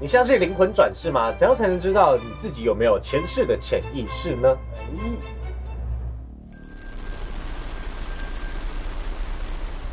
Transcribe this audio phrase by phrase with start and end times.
[0.00, 1.32] 你相信灵魂转世吗？
[1.36, 4.58] 怎样才能知道你自己有没有前世的潜意识呢？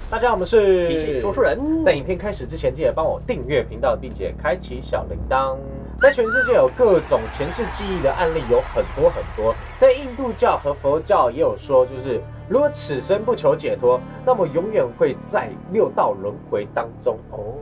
[0.10, 5.56] 大家好，我们是提醒说书人在影片开始之前，记得帮我订阅频道，并且开启小铃铛。
[6.00, 12.20] 在全世界有各种前世记忆的案例有很多很多，在印度教和佛教也有说，就是
[12.52, 17.18] 如果此生不求解脱，那么永远会在六道轮回当中。
[17.32, 17.56] 哦，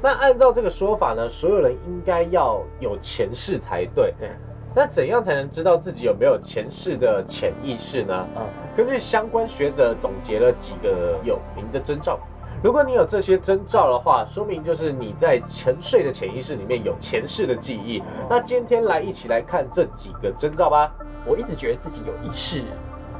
[0.00, 4.14] 那按照这个说法呢，所有人应该要有前世才对。
[4.20, 4.30] 对，
[4.72, 8.24] 那怎样才能知道自己有没有前世的潜意识呢？
[8.36, 12.16] 嗯，根据相关学者总结了几个有名的征兆。
[12.62, 18.00] 如果你有这些征兆的话，说明就是你在沉睡的潜意识里面有前世的记忆。
[18.30, 20.94] 那今天来一起来看这几个征兆吧。
[21.26, 22.62] 我一直觉得自己有一世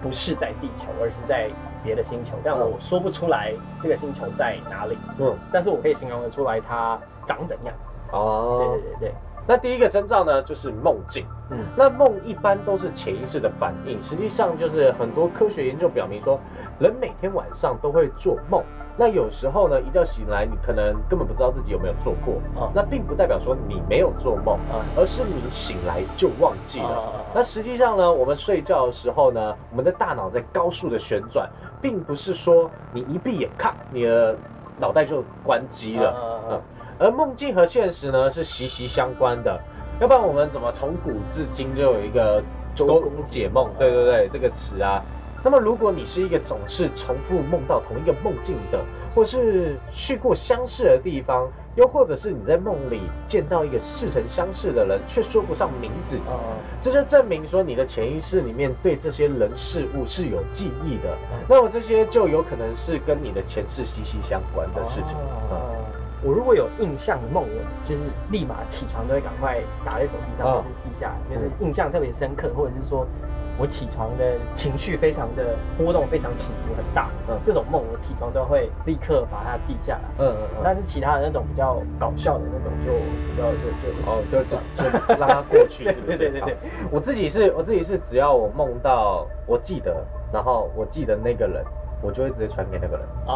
[0.03, 1.51] 不是在地球，而是在
[1.83, 4.97] 别的星球，但嗯我说不出来这个星球在哪里。
[5.19, 7.75] 嗯，但是我可以形容得出来它长怎样。
[8.13, 9.15] 哦对哦对，对对，
[9.47, 11.27] 那第一个征兆呢，就是梦境。
[11.51, 16.39] 嗯，那梦一般都是潜意识的反应，实际上就是很多科学研究表明说，
[16.79, 18.63] 人每天晚上都会做梦。
[18.99, 22.37] 那有时候呢，一觉醒来，你可能根本不知道自己有没有做过。
[22.59, 26.89] 啊那并不代表说你没有做梦，啊而是你醒来就忘记了。
[26.89, 31.47] 啊那实际上呢，我们睡觉的时候呢，我们的大脑在高速的旋转，
[31.83, 34.35] 并不是说你一闭眼，咔，你的
[34.81, 36.11] 脑袋就关机了。
[36.11, 36.61] 啊嗯，
[36.99, 39.61] 而梦境和现实呢是息息相关的，
[40.01, 42.43] 要不然我们怎么从古至今就有一个
[42.75, 43.69] 周公解梦？
[43.79, 45.03] 对对对，这个词啊。
[45.43, 48.85] 那么如果你是一个总是重复梦到同一个梦境的，
[49.15, 56.37] 或是去过相似的地方，又或者是你在梦里见到一个似曾相识的人，却说不上名字，啊
[56.81, 61.17] 这就证明说你的潜意识里面对这些人事物是有记忆的。
[61.33, 61.39] 嗯。
[61.49, 65.17] 那么这些就有可能是跟你的前世息息相关的事情。
[66.23, 68.01] 我如果有印象的梦，我就是
[68.31, 70.55] 立马起床都会赶快打在手机上，啊。
[70.57, 73.07] 或是记下来，就是印象特别深刻，或者是说
[73.59, 77.09] 我起床的情绪非常的波动，非常起伏很大。
[77.29, 80.03] 嗯这种梦我起床都会立刻把它记下来。
[80.19, 80.61] 嗯嗯嗯。
[80.65, 86.19] 但是其他的那种比较搞笑的那种就比较就就哦，就就就让它过去， 是不是？
[86.19, 86.57] 对对对对
[86.91, 91.65] 我自己是，我自己是，只要我梦到我记得，然后我记得那个人，
[92.03, 93.07] 我就会直接传给那个人。
[93.27, 93.35] 啊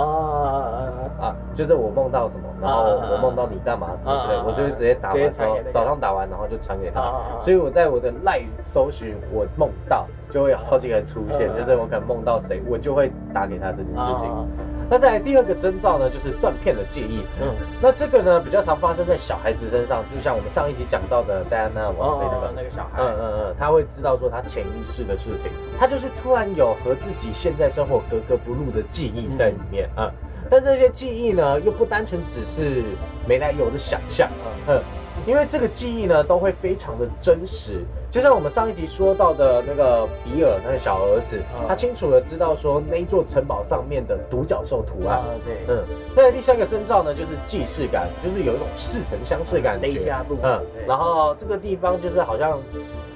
[1.20, 7.00] 啊，就是我梦到什么，然后我梦到你干嘛什么之类啊啊啊，我就会直接打完之后早上打完，然后就传给他。
[7.00, 7.40] 啊啊啊。
[7.40, 14.28] 所以我在我的赖搜寻我梦到，就会有好几个人出现，就是我可能梦到谁，我就会打给他这件事情。
[14.28, 14.46] 啊
[14.92, 17.20] 那再来第二个征兆呢，就是断片的记忆。
[17.40, 17.46] 嗯
[17.80, 30.12] 那这个呢，比较常发生在小孩子身上，就像我们上一集讲到的戴安娜王妃那个哦那个小孩嗯嗯嗯，他会知道说他潜意识的事情，他就是突然有和自己现在生活格格不入的记忆在里面啊、嗯。
[30.50, 32.82] 但这些记忆呢，又不单纯只是
[33.28, 34.28] 没来由的想象，
[34.66, 34.76] 嗯，
[35.26, 37.84] 因为这个记忆呢，都会非常的真实。
[38.10, 45.18] 就像我们上一集说到的那个比尔那个小儿子，嗯他清楚的知道说那一座城堡上面的独角兽图案。
[45.18, 45.84] 啊，对，嗯，
[46.16, 50.12] 再来第三个征兆呢，就是既视感，就是有一种似曾相识的感觉。
[50.42, 52.58] 嗯，然后这个地方就是好像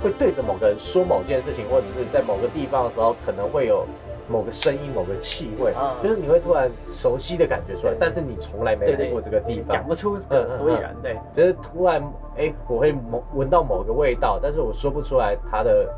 [0.03, 3.85] 会对着某个人说某件事情，或者是在某个地方的时候，可能会有
[4.29, 11.19] 某个声音、某个气味，啊就是你会突然熟悉的感觉出来，但是你从来没来过这个地方讲，不出所以然，对。
[11.33, 12.03] 就是突然
[12.37, 15.89] 哎，我会某闻到某个味道，但是我说不出来它的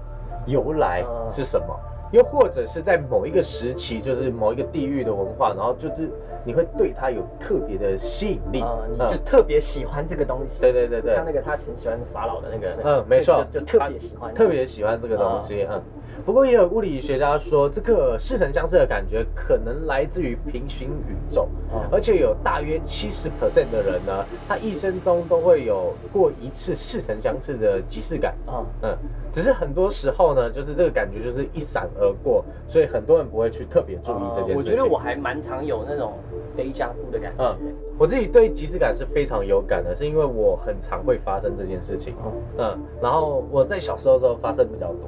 [0.47, 1.79] 由来嗯是什么。
[2.13, 6.11] 又或者是在某一个时期，就是某一个地域的文化，然后就是
[6.45, 9.09] 你会对它有特别的吸引力，啊，你嗯。
[9.09, 10.61] 就特别喜欢这个东西。
[10.61, 15.67] 对对对对，像那个他很喜欢法老的那个，那个嗯，没错，就就特别喜欢，特别喜欢这个东西。
[15.71, 15.83] 嗯，
[16.25, 28.35] 不过也有物理学家说，这个似曾相识的感觉可能来自于平行宇宙，嗯而且有大约七十 percent 的人呢，他一生中都会有过一次似曾相识的即视感。
[28.47, 28.99] 嗯，嗯，
[29.33, 34.53] 只是很多时候呢，就是这个感觉就是一闪而过，所以很多人不会去特别注意这件事情。
[34.53, 36.15] 呃我觉得我还蛮常有那种
[36.57, 37.57] deja vu 的感觉。
[37.99, 42.15] 我自己对即视感是非常有感的，是因为我很常会发生这件事情。
[42.15, 45.01] 哦嗯，然后我在小时候的时候发生比较多，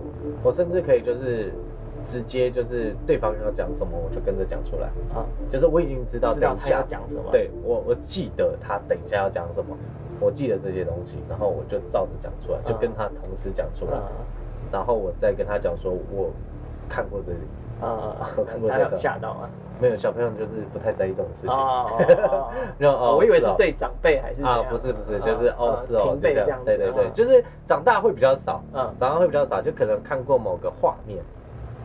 [0.42, 1.52] 我甚至可以就是
[2.04, 9.76] 直接就是对方要讲什么，我就跟着讲出来，啊，就是我已经知道等一下，讲什么。，对我我记得他等一下要讲什么，
[10.20, 14.08] 我记得这些东西，然后我就照着讲出来，就跟他同时讲出来，啊
[14.70, 16.30] 然后我再跟他讲说我
[16.88, 17.38] 看过这里，
[17.80, 19.48] 啊，我看过这个吓到啊。
[19.80, 21.50] 没有小朋友就是不太在意这种事情。
[21.50, 21.86] 哦，
[22.78, 23.54] 然后哦我以为是哦。
[23.56, 26.58] 对长辈还是怎啊，不是不是，就是哦是哦，这样。
[26.58, 26.64] 子。
[26.64, 28.92] 对对对，嗯就是长大会比较少，嗯。
[28.98, 31.22] 长大会比较少，就可能看过某个画面，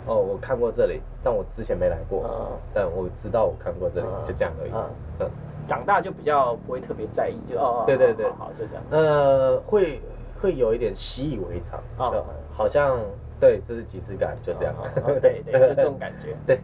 [0.07, 2.47] 哦，我看过这里，但我之前没来过，嗯。
[2.73, 4.25] 但我知道我看过这里，嗯。
[4.25, 4.71] 就这样而已。
[4.73, 4.83] 嗯。
[5.19, 5.29] 嗯，
[5.67, 8.25] 长大就比较不会特别在意，就哦，对对对。
[8.39, 8.83] 好就这样。
[8.89, 10.01] 呃，会
[10.41, 12.11] 会有一点习以为常，哦。
[12.11, 12.97] 就好像
[13.43, 14.73] 对，这是即视感，就这样。
[14.77, 16.33] 哦哦对对，就这种感觉。
[16.47, 16.57] 对，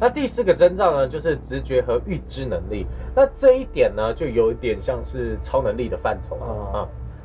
[0.00, 2.84] 那第四个征兆呢，就是直觉和预知能力。
[3.14, 6.78] 那这一点呢，就有一点像是超能力的范畴哦啊。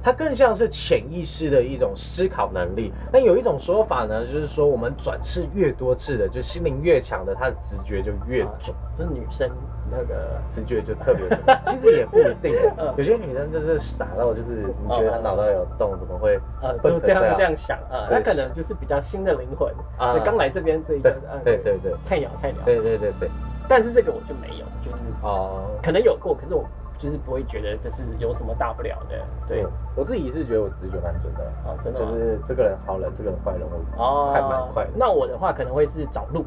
[0.03, 2.92] 它更像是潜意识的一种思考能力。
[3.12, 9.50] 那有一种说法呢，就是说我们转世越多次的，就心灵越强的，他的直觉就越准，就是女生
[9.92, 11.39] 那个直觉就特别准。
[11.65, 22.62] 其实也不一定 嗯，有些女生就是傻到就是你觉得她脑袋有洞，怎么会呃，就这样这样想啊，她可能就是比较新的灵魂啊啊，刚来这边，所以就对呃对对对菜鸟菜鸟。
[22.65, 23.30] 对对对对，
[23.68, 25.68] 但是这个我就没有，就是哦。
[25.83, 26.63] 可能有过，可是我
[27.01, 29.18] 就是不会觉得这是有什么大不了的。
[29.48, 32.00] 对对，我自己是觉得我直觉蛮准的，啊，真的？
[32.00, 34.92] 就是这个人好人，这个人坏人，我哦，还蛮快的。
[34.95, 36.45] 那我的话可能会是找路，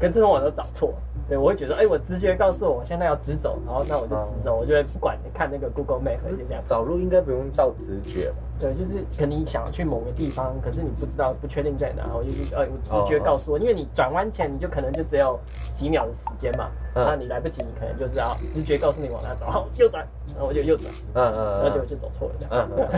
[0.00, 0.94] 跟这种我都找错。
[1.28, 6.62] 对，我会觉得，哎、我直觉告诉我我现在要直走，然后那我就直走，我就会不管看那个 Google Map 就这样。
[6.64, 8.36] 找路应该不用到直觉吧？
[8.60, 15.38] 对，就是可能你想要去某个地方，可是你不知道，不确定在哪，我就是，呃，我直觉告诉我，因为你转弯前你就可能就只有
[15.72, 17.04] 几秒的时间嘛，嗯。
[17.04, 22.68] 那你来不及，你可能就是要直觉告诉你往哪走，好， 右转，然后我就右转，嗯嗯然后就嗯就走错了这样。
[22.76, 22.88] 嗯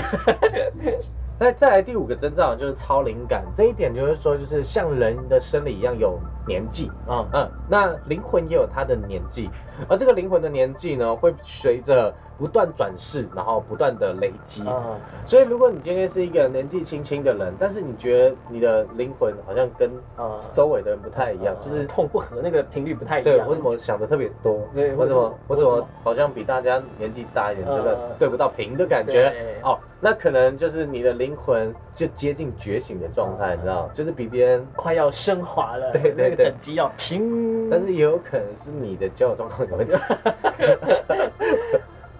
[0.85, 0.99] 嗯。
[1.43, 7.27] 那再来第五个征兆就是超灵感，这一点就是说，就是像人的生理一样有年纪，嗯。
[7.33, 9.49] 嗯，那灵魂也有它的年纪，
[9.89, 14.63] 而这个灵魂的年纪呢，会随着不断转世，然后不断的累积。
[14.67, 14.97] 啊，
[15.27, 23.37] 所以，如果你今天是一个年纪轻轻的人，但是你觉得你的灵魂好像跟啊周围的人不太一样，就是痛不合，那个频率不太一样。
[23.37, 24.61] 对我怎么想的特别多？
[24.75, 29.33] 对我怎么我怎么好像比大家年纪大一点，呃这个对不到平的感觉
[29.63, 29.79] 哦？
[30.03, 37.69] 那可能就是你的灵魂就接近觉醒的状态，你知道，就是比别人，快要升华了， 对对对那个等级要停。
[37.71, 39.95] 但是也有可能是你的交友状况有问题。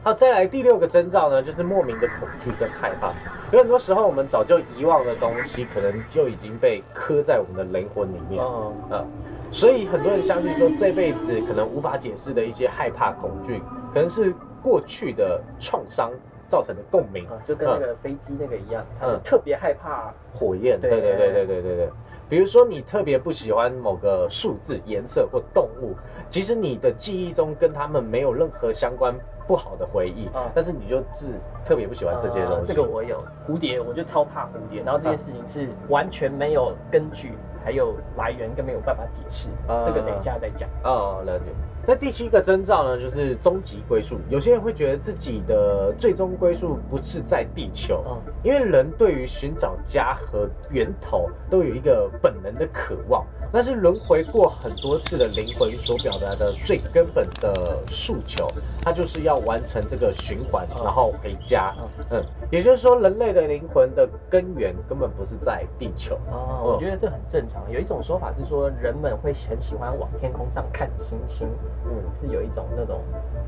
[0.03, 3.13] 好，再来第六个征兆呢，就是莫名的恐惧跟害怕。
[3.53, 8.43] 有很多时候我们早就遗忘的东西，可能就已经被刻在我们的灵魂里面。
[8.43, 9.05] 哦，啊，
[9.51, 13.61] 所以很多人相信说这辈子可能无法解释的一些害怕、恐惧，
[13.93, 14.33] 可能是
[14.63, 16.11] 过去的创伤
[16.51, 17.27] 造成的共鸣。
[17.47, 21.89] 就跟那个飞机那个一样他特别害怕火焰对对对对对对对
[22.31, 25.97] 比如说你特别不喜欢某个数字、颜色或动物，
[26.29, 29.13] 即使你的记忆中跟他们没有任何相关
[29.49, 31.27] 不好的回忆，嗯但是你就是
[31.65, 32.61] 特别不喜欢这些东西。
[32.61, 34.81] 啊这个我有蝴蝶，我就超怕蝴蝶。
[34.85, 37.33] 然后这件事情是完全没有根据，
[37.65, 39.49] 还有来源，跟没有办法解释。
[39.67, 40.69] 啊这个等一下再讲。
[40.85, 41.47] 哦，了解。
[41.83, 44.17] 在第七个征兆呢，就是终极归宿。
[44.29, 58.47] 有些人会觉得自己的最终归宿不是在地球，嗯因为人对于寻找家和源头都有一个本能的渴望，那是轮回过很多次的灵魂所表达的最根本的诉求，
[58.83, 61.75] 它就是要完成这个循环，嗯然后回家。
[61.79, 66.19] 嗯嗯，也就是说，人类的灵魂的根源根本不是在地球。
[66.63, 67.63] 我觉得这很正常。
[67.71, 71.49] 有一种说法是说，人们会很喜欢往天空上看星星，
[71.87, 73.03] 嗯，是有一种那种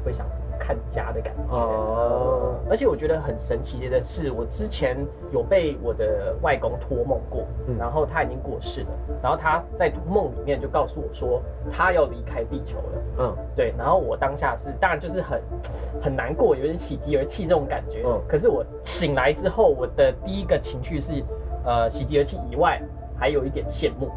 [0.04, 0.26] 会想
[0.62, 1.56] 看家的感觉。
[1.56, 4.96] 哦而且我觉得很神奇的是，我之前
[5.32, 8.86] 有被我的外公托梦过，嗯然后他已经过世了，
[9.22, 13.02] 然后他在梦里面就告诉我说，他要离开地球了。
[13.18, 15.42] 嗯对，然后我当下是当然就是很
[16.00, 18.04] 很难过，有点喜极而泣这种感觉。
[18.06, 21.22] 嗯可是我醒来之后，我的第一个情绪是，
[21.64, 22.80] 呃，喜极而泣以外，
[23.18, 24.08] 还有一点羡慕。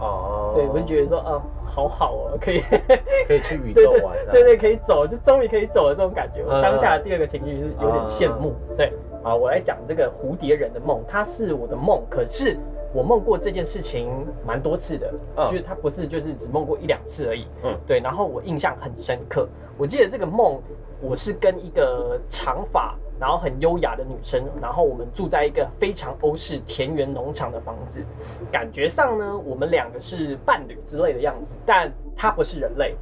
[0.00, 2.60] 哦，对，我就觉得说，啊、好好哦，可以，
[3.28, 4.16] 可以去宇宙玩。
[4.32, 6.42] 对对，可以走，就终于可以走了这种感觉。
[6.44, 8.54] 我嗯当下的第二个情绪是有点羡慕。
[8.76, 8.92] 对
[9.22, 12.56] 啊，我来讲这个蝴蝶人的梦，它是我的梦，可是
[12.92, 14.08] 我梦过这件事情
[14.46, 17.46] 蛮多次的，嗯就是它不是就是只梦过一两次而已。
[17.62, 20.58] 嗯对，然后我印象很深刻，我记得这个梦，
[21.02, 22.96] 我是跟一个长发。
[23.20, 28.02] 然后很优雅的女生，然后我们住在一个非常欧式田园农场的房子，
[28.50, 32.96] 感觉上呢，我们两个是伴侣之类的样子，但她不是人类，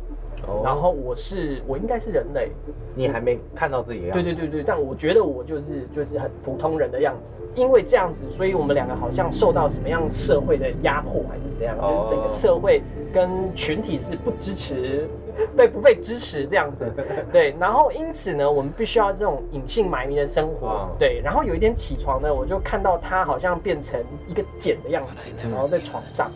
[0.46, 0.62] 哦。
[0.64, 2.50] 然后我是我应该是人类，
[2.94, 4.22] 你还没看到自己的样子。
[4.22, 12.06] 对对对对，但我觉得我就是就是很普通人的样子，因为这样子，所以我们两个好像受到什么样社会的压迫还是怎样，哦。
[12.08, 15.08] 就是整个社会跟群体是不支持，
[15.56, 16.90] 被不被支持这样子，
[17.32, 20.66] 对，然后因此呢，我们必须要这种隐姓埋名的生活。
[20.68, 26.30] 哦，对，然后有一天起床呢，我就看到他好像变成一个茧的样子，然后在床上。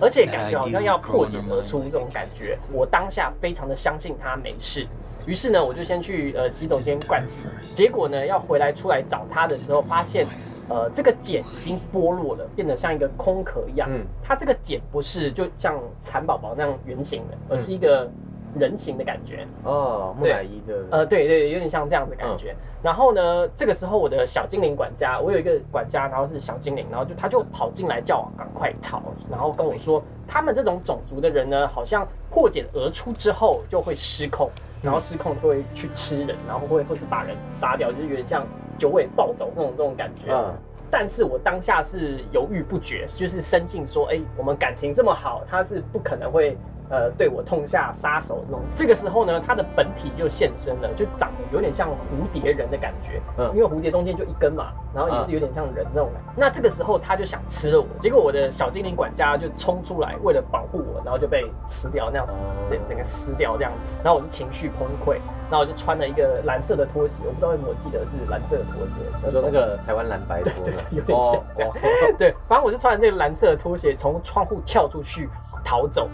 [0.00, 4.86] 而且感觉好像要破茧而出这种感觉，我当下非常的相信他没事，
[5.26, 7.40] 于是呢，我就先去呃洗手间灌洗，
[7.72, 10.26] 结果呢，要回来出来找他的时候，发现
[10.68, 13.88] 呃这个茧已经剥落了，变得像一个空壳一样。
[13.90, 18.10] 嗯它这个茧不是就像蚕宝宝那样圆形的，而是一个
[18.58, 19.46] 人形的感觉。
[19.64, 22.54] 哦，木乃伊的，呃，对对，有点像这样子感觉。
[22.82, 34.50] 然后呢，这个时候我的小精灵管家，我有一个管家，然后是小精灵，然后就他就跑进来叫我赶快逃，然后跟我说，他们这种种族的人呢，好像破茧而出之后就会失控，
[34.82, 38.46] 然后失控就会去吃人，然后会或是把人杀掉，就是有点像
[38.76, 40.30] 九尾暴走那种这种感觉。
[40.30, 40.54] 嗯，
[40.90, 46.58] 但是我当下是犹豫不决，就是深信说，哎，我们感情这么好，他是不可能会。
[46.90, 56.10] 呃，对我痛下杀手这种，这个时候呢，它的本体就现身了，就长得有点像蝴蝶人的感觉，嗯，因为蝴蝶中间就一根嘛，然后也是有点像人那种。
[56.36, 62.28] 那这个时候他就想吃了我，结果我的小精灵管家就冲出来，为了保护我，然后就被吃掉那样，
[62.68, 63.88] 对，整个撕掉这样子。
[64.02, 65.14] 然后我就情绪崩溃，
[65.50, 68.92] 然后我就穿了一个蓝色的拖鞋，我不知道为什么我记得是蓝色的拖鞋，
[69.24, 71.72] 他说那个台湾蓝白拖，对对，有点像这样。
[72.18, 75.30] 对，反正我就穿着这个蓝色的拖鞋从窗户跳出去
[75.64, 76.10] 逃走。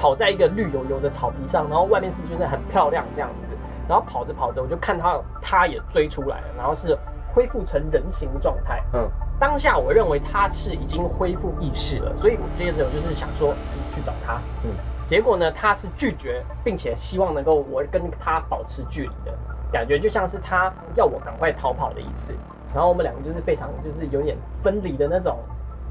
[0.00, 3.54] 跑在一个绿油油的草皮上，然后外面是就是很漂亮这样子，
[3.86, 6.96] 然后跑着跑着，我就看他，他也追出来了，然后是
[7.28, 8.82] 恢复成人形状态。
[8.94, 9.06] 嗯，
[9.38, 13.52] 当下我认为他是已经恢复意识了，所以我这时候就是想说
[13.94, 14.40] 去找他。
[14.64, 14.70] 嗯，
[15.06, 19.36] 结果呢，他是拒绝，并且希望能够我跟他保持距离的
[19.70, 22.32] 感觉，就像是他要我赶快逃跑的意思。
[22.72, 25.36] 然后我们两个就是非常就是有点分离的那种，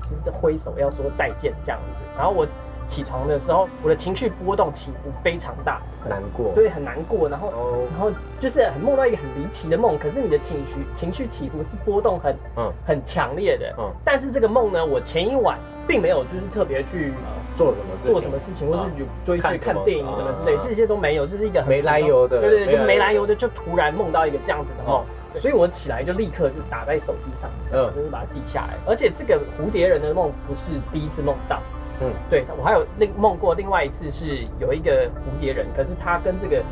[0.02, 2.02] 就是挥手要说再见这样子。
[2.18, 2.48] 然后我。
[2.90, 7.30] 起床的时候，我的情绪波动起伏非常大，很难过，对，很难过。
[7.30, 7.54] 然后，
[7.92, 13.74] 然后就是很梦到一个很离奇的梦，可是你的情绪情绪起伏是波动很，嗯，很强烈的。
[13.78, 17.14] 嗯，但是这个梦呢，我前一晚并没有就是特别去
[17.56, 25.06] 做什么事做什么事情，或是去追剧看电影什么之类，这些都没有，就是一个没来由的，对对，就没来由的，就突然梦到一个这样子的梦，
[25.36, 28.74] 所以我起来就立刻就打在手机上，嗯，就是把它记下来。
[28.88, 31.62] 而且这个蝴蝶人的梦不是第一次梦到。
[32.02, 36.64] 嗯，对我还有另梦过另外一次是有一个蝴蝶人，可是他跟这个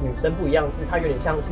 [0.00, 1.48] 女生不一样，是他有点像是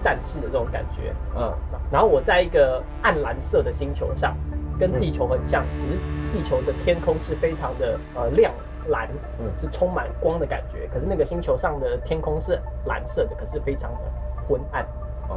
[0.00, 1.12] 战士的这种感觉。
[1.36, 1.52] 嗯，
[1.90, 4.36] 然后我在一个暗蓝色的星球上，
[4.78, 5.98] 跟地球很像，只是
[6.32, 8.52] 地球的天空是非常的呃亮
[8.88, 9.08] 蓝，
[9.40, 10.88] 嗯，是充满光的感觉。
[10.92, 13.98] 可是那个星球上的天空是蓝色的，可是非常的
[14.46, 14.86] 昏暗，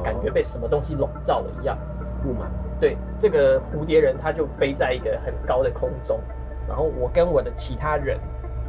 [0.04, 1.76] 感觉被什么东西笼罩了一样，
[2.24, 2.46] 雾霾。
[2.80, 6.20] 对，这个蝴蝶人他就飞在一个很高的空中。
[6.72, 8.18] 然后我跟我的其他人，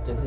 [0.02, 0.22] 就是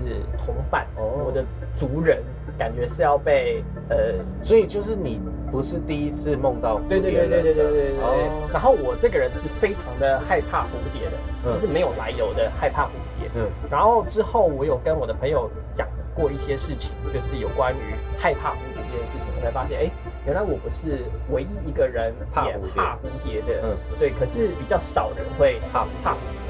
[0.45, 1.43] 同伴，哦我的
[1.75, 2.23] 族人，
[2.57, 5.19] 感觉是要被呃，所以就是你
[5.51, 8.53] 不是第一次梦到蝴蝶，对对对对对对对对。
[8.53, 13.29] 然后我这个人是非常的害怕蝴蝶的，就是没有来由的害怕蝴蝶。
[13.35, 13.49] 嗯。
[13.69, 19.89] 然后之后我有跟我的朋友讲过一些事情，就是有关于害怕蝴蝶这件事情，我才发现，哎，
[20.25, 22.13] 原来我不是唯一一个人
[22.45, 23.61] 也怕蝴蝶的。
[23.63, 23.75] 嗯。
[23.99, 26.44] 对，可是比较少人会怕怕蝴蝶。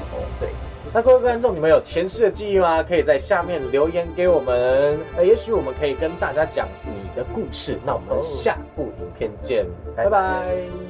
[0.96, 2.82] 那各位观众，你们有前世的记忆吗？
[2.82, 7.78] 可以在下面留言给我们，呃，也许我们可以跟大家讲你的故事。
[7.84, 10.85] 那我们下部影片见，拜拜。